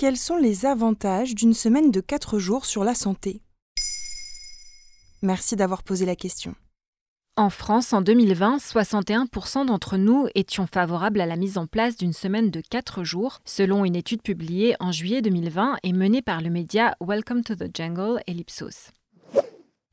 Quels 0.00 0.16
sont 0.16 0.38
les 0.38 0.64
avantages 0.64 1.34
d'une 1.34 1.52
semaine 1.52 1.90
de 1.90 2.00
4 2.00 2.38
jours 2.38 2.64
sur 2.64 2.84
la 2.84 2.94
santé? 2.94 3.42
Merci 5.20 5.56
d'avoir 5.56 5.82
posé 5.82 6.06
la 6.06 6.16
question. 6.16 6.54
En 7.36 7.50
France, 7.50 7.92
en 7.92 8.00
2020, 8.00 8.56
61% 8.56 9.66
d'entre 9.66 9.98
nous 9.98 10.26
étions 10.34 10.66
favorables 10.66 11.20
à 11.20 11.26
la 11.26 11.36
mise 11.36 11.58
en 11.58 11.66
place 11.66 11.98
d'une 11.98 12.14
semaine 12.14 12.50
de 12.50 12.62
4 12.62 13.04
jours, 13.04 13.40
selon 13.44 13.84
une 13.84 13.94
étude 13.94 14.22
publiée 14.22 14.74
en 14.80 14.90
juillet 14.90 15.20
2020 15.20 15.76
et 15.82 15.92
menée 15.92 16.22
par 16.22 16.40
le 16.40 16.48
média 16.48 16.96
Welcome 17.02 17.44
to 17.44 17.54
the 17.54 17.68
Jungle 17.70 18.22
et 18.26 18.32
l'Ipsos. 18.32 18.92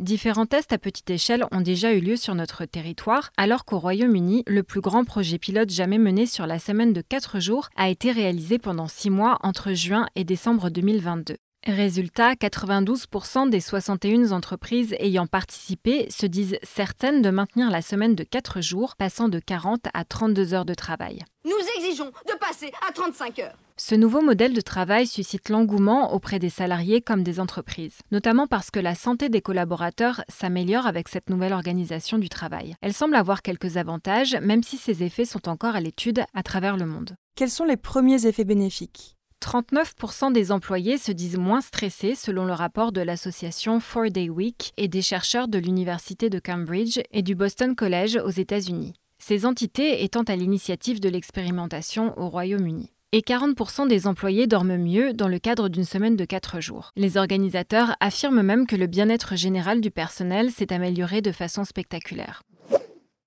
Différents 0.00 0.46
tests 0.46 0.72
à 0.72 0.78
petite 0.78 1.08
échelle 1.08 1.44
ont 1.52 1.60
déjà 1.60 1.92
eu 1.92 2.00
lieu 2.00 2.16
sur 2.16 2.34
notre 2.34 2.64
territoire, 2.64 3.30
alors 3.36 3.64
qu'au 3.64 3.78
Royaume-Uni, 3.78 4.42
le 4.48 4.64
plus 4.64 4.80
grand 4.80 5.04
projet 5.04 5.38
pilote 5.38 5.70
jamais 5.70 5.98
mené 5.98 6.26
sur 6.26 6.48
la 6.48 6.58
semaine 6.58 6.92
de 6.92 7.00
4 7.00 7.38
jours 7.38 7.68
a 7.76 7.88
été 7.88 8.10
réalisé 8.10 8.58
pendant 8.58 8.88
6 8.88 9.10
mois 9.10 9.38
entre 9.44 9.72
juin 9.72 10.08
et 10.16 10.24
décembre 10.24 10.68
2022. 10.68 11.36
Résultat, 11.66 12.32
92% 12.34 13.48
des 13.48 13.60
61 13.60 14.32
entreprises 14.32 14.96
ayant 14.98 15.28
participé 15.28 16.08
se 16.10 16.26
disent 16.26 16.58
certaines 16.64 17.22
de 17.22 17.30
maintenir 17.30 17.70
la 17.70 17.80
semaine 17.80 18.16
de 18.16 18.24
4 18.24 18.60
jours, 18.60 18.96
passant 18.96 19.28
de 19.28 19.38
40 19.38 19.86
à 19.94 20.04
32 20.04 20.54
heures 20.54 20.64
de 20.64 20.74
travail. 20.74 21.20
De 22.02 22.38
passer 22.38 22.72
à 22.88 22.92
35 22.92 23.38
heures. 23.38 23.56
Ce 23.76 23.94
nouveau 23.94 24.20
modèle 24.20 24.52
de 24.52 24.60
travail 24.60 25.06
suscite 25.06 25.48
l'engouement 25.48 26.12
auprès 26.12 26.38
des 26.38 26.50
salariés 26.50 27.00
comme 27.00 27.22
des 27.22 27.40
entreprises, 27.40 27.98
notamment 28.12 28.46
parce 28.46 28.70
que 28.70 28.80
la 28.80 28.94
santé 28.94 29.28
des 29.28 29.40
collaborateurs 29.40 30.22
s'améliore 30.28 30.86
avec 30.86 31.08
cette 31.08 31.30
nouvelle 31.30 31.52
organisation 31.52 32.18
du 32.18 32.28
travail. 32.28 32.74
Elle 32.80 32.94
semble 32.94 33.16
avoir 33.16 33.42
quelques 33.42 33.76
avantages, 33.76 34.36
même 34.42 34.62
si 34.62 34.76
ces 34.76 35.02
effets 35.02 35.24
sont 35.24 35.48
encore 35.48 35.76
à 35.76 35.80
l'étude 35.80 36.24
à 36.34 36.42
travers 36.42 36.76
le 36.76 36.86
monde. 36.86 37.14
Quels 37.36 37.50
sont 37.50 37.64
les 37.64 37.76
premiers 37.76 38.26
effets 38.26 38.44
bénéfiques? 38.44 39.16
39% 39.44 40.32
des 40.32 40.52
employés 40.52 40.96
se 40.96 41.12
disent 41.12 41.36
moins 41.36 41.60
stressés 41.60 42.14
selon 42.14 42.46
le 42.46 42.54
rapport 42.54 42.92
de 42.92 43.02
l'association 43.02 43.78
Four 43.78 44.10
Day 44.10 44.30
Week 44.30 44.72
et 44.78 44.88
des 44.88 45.02
chercheurs 45.02 45.48
de 45.48 45.58
l'Université 45.58 46.30
de 46.30 46.38
Cambridge 46.38 46.98
et 47.12 47.22
du 47.22 47.34
Boston 47.34 47.74
College 47.74 48.18
aux 48.24 48.30
États-Unis. 48.30 48.94
Ces 49.26 49.46
entités 49.46 50.04
étant 50.04 50.24
à 50.24 50.36
l'initiative 50.36 51.00
de 51.00 51.08
l'expérimentation 51.08 52.12
au 52.18 52.28
Royaume-Uni. 52.28 52.92
Et 53.12 53.22
40% 53.22 53.88
des 53.88 54.06
employés 54.06 54.46
dorment 54.46 54.76
mieux 54.76 55.14
dans 55.14 55.28
le 55.28 55.38
cadre 55.38 55.70
d'une 55.70 55.86
semaine 55.86 56.14
de 56.14 56.26
4 56.26 56.60
jours. 56.60 56.90
Les 56.94 57.16
organisateurs 57.16 57.96
affirment 58.00 58.42
même 58.42 58.66
que 58.66 58.76
le 58.76 58.86
bien-être 58.86 59.34
général 59.34 59.80
du 59.80 59.90
personnel 59.90 60.50
s'est 60.50 60.74
amélioré 60.74 61.22
de 61.22 61.32
façon 61.32 61.64
spectaculaire. 61.64 62.42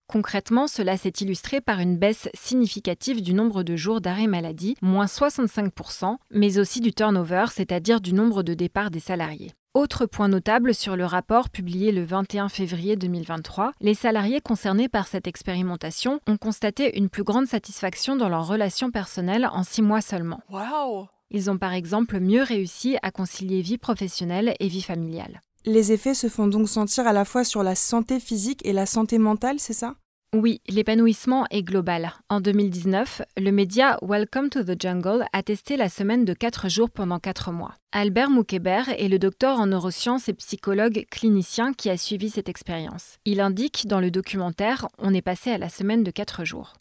Concrètement, 0.05 0.67
cela 0.67 0.97
s'est 0.97 1.13
illustré 1.19 1.61
par 1.61 1.79
une 1.79 1.97
baisse 1.97 2.29
significative 2.35 3.23
du 3.23 3.33
nombre 3.33 3.63
de 3.63 3.75
jours 3.75 3.99
d'arrêt 3.99 4.27
maladie, 4.27 4.75
moins 4.83 5.05
65%, 5.05 6.17
mais 6.29 6.59
aussi 6.59 6.79
du 6.79 6.93
turnover, 6.93 7.45
c'est-à-dire 7.51 8.01
du 8.01 8.13
nombre 8.13 8.43
de 8.43 8.53
départs 8.53 8.91
des 8.91 8.99
salariés. 8.99 9.51
Autre 9.77 10.07
point 10.07 10.27
notable 10.27 10.73
sur 10.73 10.95
le 10.95 11.05
rapport 11.05 11.51
publié 11.51 11.91
le 11.91 12.03
21 12.03 12.49
février 12.49 12.95
2023, 12.95 13.73
les 13.79 13.93
salariés 13.93 14.41
concernés 14.41 14.89
par 14.89 15.07
cette 15.07 15.27
expérimentation 15.27 16.19
ont 16.25 16.37
constaté 16.37 16.97
une 16.97 17.09
plus 17.09 17.21
grande 17.21 17.45
satisfaction 17.45 18.15
dans 18.15 18.27
leurs 18.27 18.47
relations 18.47 18.89
personnelles 18.89 19.47
en 19.53 19.61
six 19.61 19.83
mois 19.83 20.01
seulement. 20.01 20.41
Ils 21.29 21.51
ont 21.51 21.59
par 21.59 21.73
exemple 21.73 22.19
mieux 22.19 22.41
réussi 22.41 22.97
à 23.03 23.11
concilier 23.11 23.61
vie 23.61 23.77
professionnelle 23.77 24.55
et 24.59 24.67
vie 24.67 24.81
familiale. 24.81 25.41
Les 25.63 25.91
effets 25.91 26.15
se 26.15 26.27
font 26.27 26.47
donc 26.47 26.67
sentir 26.67 27.05
à 27.05 27.13
la 27.13 27.23
fois 27.23 27.43
sur 27.43 27.61
la 27.61 27.75
santé 27.75 28.19
physique 28.19 28.65
et 28.65 28.73
la 28.73 28.87
santé 28.87 29.19
mentale, 29.19 29.59
c'est 29.59 29.73
ça? 29.73 29.93
Oui, 30.35 30.59
l'épanouissement 30.67 31.45
est 31.51 31.63
global. 31.63 32.11
En 32.27 32.41
2019, 32.41 33.21
le 33.37 33.51
média 33.51 33.97
Welcome 34.01 34.49
to 34.49 34.61
the 34.61 34.79
Jungle 34.79 35.25
a 35.31 35.41
testé 35.41 35.77
la 35.77 35.87
semaine 35.87 36.25
de 36.25 36.33
4 36.33 36.69
jours 36.69 36.89
pendant 36.89 37.17
4 37.17 37.53
mois. 37.53 37.75
Albert 37.93 38.29
Moukébert 38.29 38.89
est 38.89 39.07
le 39.07 39.19
docteur 39.19 39.57
en 39.57 39.67
neurosciences 39.67 40.27
et 40.27 40.33
psychologue 40.33 41.05
clinicien 41.09 41.71
qui 41.71 41.89
a 41.89 41.95
suivi 41.95 42.29
cette 42.29 42.49
expérience. 42.49 43.19
Il 43.23 43.39
indique 43.39 43.87
dans 43.87 44.01
le 44.01 44.11
documentaire 44.11 44.89
On 44.97 45.13
est 45.13 45.21
passé 45.21 45.49
à 45.49 45.57
la 45.57 45.69
semaine 45.69 46.03
de 46.03 46.11
4 46.11 46.43
jours. 46.43 46.73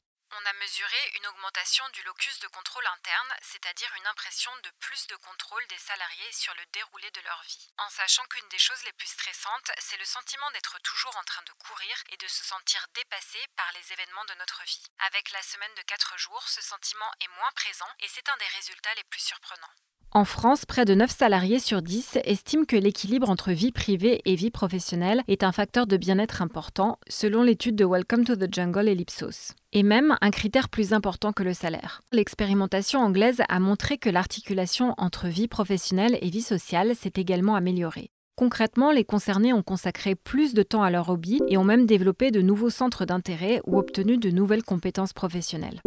A 0.47 0.53
mesuré 0.53 1.11
une 1.17 1.27
augmentation 1.27 1.89
du 1.89 2.05
locus 2.05 2.39
de 2.39 2.47
contrôle 2.47 2.87
interne, 2.87 3.35
c'est-à-dire 3.43 3.93
une 3.97 4.07
impression 4.07 4.55
de 4.59 4.71
plus 4.79 5.09
de 5.09 5.17
contrôle 5.17 5.67
des 5.67 5.79
salariés 5.79 6.33
sur 6.33 6.55
le 6.55 6.65
déroulé 6.67 7.11
de 7.11 7.21
leur 7.23 7.43
vie. 7.43 7.69
En 7.79 7.91
sachant 7.91 8.25
qu'une 8.27 8.49
des 8.51 8.59
choses 8.59 8.85
les 8.85 8.93
plus 8.93 9.09
stressantes, 9.09 9.73
c'est 9.81 9.97
le 9.97 10.05
sentiment 10.05 10.49
d'être 10.53 10.79
toujours 10.83 11.17
en 11.17 11.25
train 11.25 11.43
de 11.43 11.53
courir 11.55 12.01
et 12.11 12.17
de 12.17 12.29
se 12.29 12.45
sentir 12.45 12.87
dépassé 12.95 13.45
par 13.57 13.73
les 13.73 13.93
événements 13.93 14.25
de 14.27 14.35
notre 14.35 14.63
vie. 14.63 14.85
Avec 15.01 15.33
la 15.33 15.43
semaine 15.43 15.75
de 15.75 15.83
4 15.83 16.17
jours, 16.17 16.49
ce 16.49 16.63
sentiment 16.63 17.11
est 17.19 17.29
moins 17.29 17.53
présent 17.57 17.91
et 17.99 18.09
c'est 18.09 18.29
un 18.29 18.37
des 18.37 18.49
résultats 18.55 18.95
les 18.95 19.05
plus 19.11 19.27
surprenants. 19.27 19.75
En 20.17 20.25
France, 20.25 20.65
près 20.65 20.87
de 20.87 20.95
9 20.95 21.15
salariés 21.15 21.59
sur 21.59 21.83
10 21.83 22.21
estiment 22.25 22.65
que 22.65 22.75
l'équilibre 22.75 23.29
entre 23.29 23.53
vie 23.53 23.71
privée 23.71 24.23
et 24.25 24.35
vie 24.35 24.51
professionnelle 24.51 25.23
est 25.29 25.45
un 25.45 25.53
facteur 25.53 25.87
de 25.87 25.99
bien-être 25.99 26.41
important, 26.41 26.99
selon 27.07 27.43
l'étude 27.43 27.77
de 27.77 27.85
Welcome 27.85 28.25
to 28.25 28.35
the 28.35 28.51
Jungle 28.51 28.89
et 28.89 28.95
l'Ipsos. 28.95 29.53
Et 29.75 29.83
même 29.83 30.17
un 30.23 30.31
critère 30.31 30.71
plus 30.71 30.95
important 30.95 31.35
que 31.35 31.43
le 31.43 31.53
salaire. 31.53 32.01
L'expérimentation 32.13 33.01
anglaise 33.01 33.43
a 33.47 33.61
montré 33.61 33.99
que 33.99 34.09
l'articulation 34.09 34.95
entre 34.97 35.29
vie 35.29 35.49
professionnelle 35.49 36.17
et 36.23 36.31
vie 36.31 36.41
sociale 36.41 36.97
s'est 36.97 37.13
également 37.17 37.55
améliorée. 37.55 38.09
Concrètement, 38.37 38.93
les 38.93 39.05
concernés 39.05 39.53
ont 39.53 39.63
consacré 39.63 40.15
plus 40.15 40.55
de 40.55 40.63
temps 40.63 40.83
à 40.83 40.91
leur 40.91 41.11
hobby 41.11 41.43
et 41.47 41.59
ont 41.59 41.65
même 41.65 41.85
développé 41.85 42.31
de 42.31 42.41
nouveaux 42.41 42.71
centres 42.71 43.05
d'intérêt 43.05 43.61
ou 43.67 43.77
obtenu 43.77 44.17
de 44.17 44.31
nouvelles 44.31 44.65
compétences 44.65 45.13
professionnelles. 45.13 45.83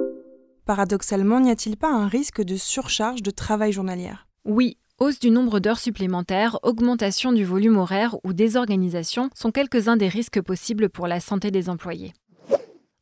Paradoxalement, 0.69 1.39
n'y 1.39 1.49
a-t-il 1.49 1.77
pas 1.77 1.91
un 1.91 2.07
risque 2.07 2.43
de 2.43 2.55
surcharge 2.55 3.23
de 3.23 3.31
travail 3.31 3.71
journalière? 3.71 4.27
Oui, 4.45 4.77
hausse 4.99 5.17
du 5.17 5.31
nombre 5.31 5.59
d'heures 5.59 5.79
supplémentaires, 5.79 6.59
augmentation 6.61 7.33
du 7.33 7.43
volume 7.43 7.77
horaire 7.77 8.17
ou 8.23 8.33
désorganisation 8.33 9.31
sont 9.33 9.49
quelques-uns 9.49 9.97
des 9.97 10.09
risques 10.09 10.41
possibles 10.43 10.89
pour 10.89 11.07
la 11.07 11.21
santé 11.21 11.49
des 11.49 11.71
employés. 11.71 12.13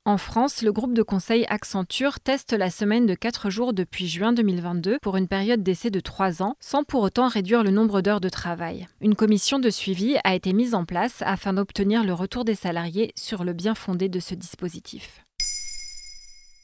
En 0.05 0.17
France, 0.17 0.61
le 0.61 0.71
groupe 0.71 0.93
de 0.93 1.03
conseil 1.03 1.45
Accenture 1.49 2.21
teste 2.21 2.53
la 2.53 2.69
semaine 2.69 3.05
de 3.05 3.15
4 3.15 3.49
jours 3.49 3.73
depuis 3.73 4.07
juin 4.07 4.31
2022 4.31 4.99
pour 5.01 5.17
une 5.17 5.27
période 5.27 5.61
d'essai 5.61 5.89
de 5.89 5.99
3 5.99 6.41
ans, 6.41 6.55
sans 6.61 6.85
pour 6.85 7.01
autant 7.01 7.27
réduire 7.27 7.65
le 7.65 7.71
nombre 7.71 7.99
d'heures 7.99 8.21
de 8.21 8.29
travail. 8.29 8.87
Une 9.01 9.15
commission 9.15 9.59
de 9.59 9.69
suivi 9.69 10.15
a 10.23 10.35
été 10.35 10.53
mise 10.53 10.73
en 10.73 10.85
place 10.85 11.21
afin 11.25 11.51
d'obtenir 11.51 12.05
le 12.05 12.13
retour 12.13 12.45
des 12.45 12.55
salariés 12.55 13.11
sur 13.17 13.43
le 13.43 13.51
bien 13.51 13.75
fondé 13.75 14.07
de 14.07 14.21
ce 14.21 14.35
dispositif. 14.35 15.26